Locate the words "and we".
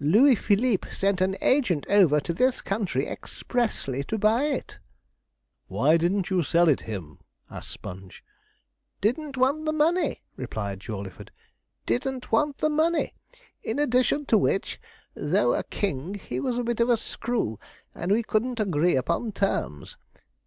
17.94-18.22